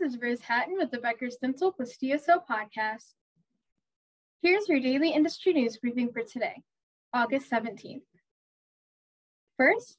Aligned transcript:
This 0.00 0.14
is 0.14 0.20
Riz 0.20 0.40
Hatton 0.40 0.76
with 0.78 0.90
the 0.90 0.98
Becker's 0.98 1.36
Dental 1.36 1.72
plus 1.72 1.98
DSO 2.02 2.42
podcast. 2.50 3.12
Here's 4.40 4.66
your 4.66 4.80
daily 4.80 5.10
industry 5.10 5.52
news 5.52 5.76
briefing 5.76 6.10
for 6.10 6.22
today, 6.22 6.62
August 7.12 7.50
17th. 7.50 8.00
First, 9.58 9.98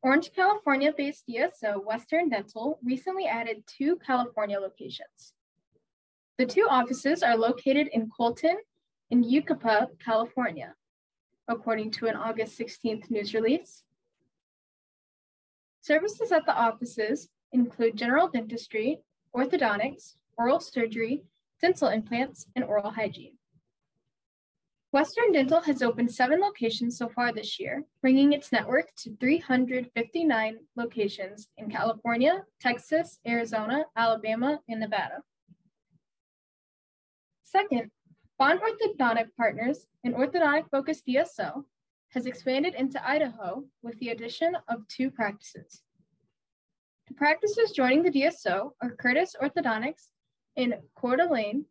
Orange, 0.00 0.30
California 0.32 0.92
based 0.96 1.24
DSO 1.28 1.84
Western 1.84 2.28
Dental 2.28 2.78
recently 2.84 3.26
added 3.26 3.64
two 3.66 3.96
California 3.96 4.60
locations. 4.60 5.34
The 6.38 6.46
two 6.46 6.68
offices 6.70 7.24
are 7.24 7.36
located 7.36 7.88
in 7.92 8.10
Colton 8.16 8.58
and 9.10 9.24
Yucaipa, 9.24 9.88
California, 9.98 10.74
according 11.48 11.90
to 11.92 12.06
an 12.06 12.14
August 12.14 12.56
16th 12.60 13.10
news 13.10 13.34
release. 13.34 13.82
Services 15.80 16.30
at 16.30 16.46
the 16.46 16.54
offices 16.54 17.28
include 17.52 17.96
general 17.96 18.28
dentistry, 18.28 19.00
orthodontics, 19.36 20.14
oral 20.36 20.60
surgery, 20.60 21.22
dental 21.60 21.88
implants, 21.88 22.46
and 22.54 22.64
oral 22.64 22.90
hygiene. 22.90 23.36
Western 24.92 25.32
Dental 25.32 25.62
has 25.62 25.80
opened 25.82 26.12
seven 26.12 26.38
locations 26.40 26.98
so 26.98 27.08
far 27.08 27.32
this 27.32 27.58
year, 27.58 27.84
bringing 28.02 28.34
its 28.34 28.52
network 28.52 28.94
to 28.96 29.16
359 29.20 30.58
locations 30.76 31.48
in 31.56 31.70
California, 31.70 32.44
Texas, 32.60 33.18
Arizona, 33.26 33.86
Alabama, 33.96 34.60
and 34.68 34.80
Nevada. 34.80 35.22
Second, 37.42 37.90
Bond 38.38 38.60
Orthodontic 38.60 39.28
Partners, 39.34 39.86
an 40.04 40.12
orthodontic 40.12 40.68
focused 40.70 41.06
DSO, 41.06 41.64
has 42.10 42.26
expanded 42.26 42.74
into 42.74 43.08
Idaho 43.08 43.64
with 43.82 43.98
the 43.98 44.10
addition 44.10 44.56
of 44.68 44.86
two 44.88 45.10
practices. 45.10 45.82
The 47.08 47.14
practices 47.14 47.72
joining 47.72 48.02
the 48.02 48.10
DSO 48.10 48.72
are 48.80 48.90
Curtis 48.90 49.34
Orthodontics 49.40 50.08
in 50.54 50.74
Coeur 50.94 51.16
d'Alene 51.16 51.64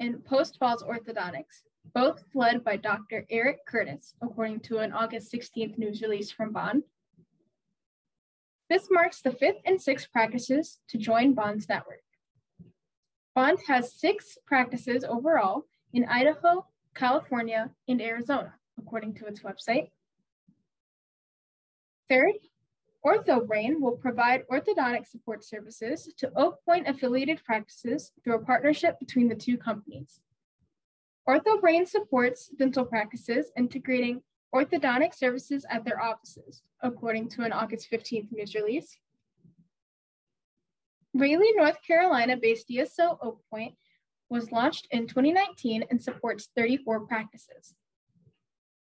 and 0.00 0.24
Post 0.24 0.58
Falls 0.58 0.82
Orthodontics, 0.82 1.62
both 1.94 2.24
led 2.34 2.64
by 2.64 2.76
Dr. 2.76 3.24
Eric 3.30 3.58
Curtis, 3.66 4.14
according 4.20 4.60
to 4.60 4.78
an 4.78 4.92
August 4.92 5.32
16th 5.32 5.78
news 5.78 6.02
release 6.02 6.30
from 6.32 6.52
Bond. 6.52 6.82
This 8.68 8.88
marks 8.90 9.22
the 9.22 9.32
fifth 9.32 9.62
and 9.64 9.80
sixth 9.80 10.10
practices 10.12 10.80
to 10.88 10.98
join 10.98 11.34
Bond's 11.34 11.68
network. 11.68 12.02
Bond 13.34 13.58
has 13.68 13.94
six 13.94 14.38
practices 14.44 15.04
overall 15.04 15.66
in 15.92 16.04
Idaho, 16.04 16.66
California, 16.94 17.70
and 17.86 18.02
Arizona, 18.02 18.54
according 18.76 19.14
to 19.14 19.26
its 19.26 19.40
website. 19.40 19.90
Third, 22.10 22.34
OrthoBrain 23.08 23.80
will 23.80 23.96
provide 23.96 24.46
orthodontic 24.48 25.06
support 25.06 25.42
services 25.42 26.12
to 26.18 26.30
Oak 26.36 26.62
Point 26.66 26.86
affiliated 26.86 27.42
practices 27.42 28.12
through 28.22 28.34
a 28.34 28.44
partnership 28.44 28.98
between 29.00 29.28
the 29.28 29.34
two 29.34 29.56
companies. 29.56 30.20
OrthoBrain 31.26 31.88
supports 31.88 32.48
dental 32.48 32.84
practices 32.84 33.50
integrating 33.56 34.20
orthodontic 34.54 35.14
services 35.14 35.64
at 35.70 35.86
their 35.86 36.02
offices, 36.02 36.60
according 36.82 37.30
to 37.30 37.44
an 37.44 37.52
August 37.52 37.88
15th 37.90 38.30
news 38.30 38.54
release. 38.54 38.98
Raleigh, 41.14 41.56
North 41.56 41.78
Carolina 41.86 42.36
based 42.36 42.68
DSO 42.68 43.16
Oak 43.22 43.40
Point 43.50 43.74
was 44.28 44.52
launched 44.52 44.86
in 44.90 45.06
2019 45.06 45.84
and 45.90 46.02
supports 46.02 46.50
34 46.54 47.06
practices. 47.06 47.74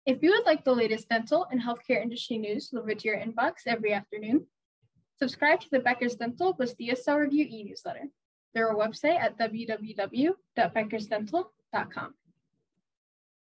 If 0.05 0.23
you 0.23 0.31
would 0.31 0.45
like 0.45 0.63
the 0.63 0.73
latest 0.73 1.09
dental 1.09 1.45
and 1.51 1.61
healthcare 1.61 2.01
industry 2.01 2.37
news 2.37 2.69
delivered 2.69 2.99
to 2.99 3.07
your 3.07 3.17
inbox 3.17 3.67
every 3.67 3.91
afternoon, 3.93 4.45
subscribe 5.17 5.59
to 5.61 5.69
the 5.71 5.79
Becker's 5.79 6.15
Dental 6.15 6.53
plus 6.53 6.73
DSO 6.73 7.19
Review 7.19 7.45
e-newsletter. 7.49 8.09
Through 8.53 8.67
our 8.67 8.75
website 8.75 9.19
at 9.19 9.37
www.beckersdental.com. 9.37 12.13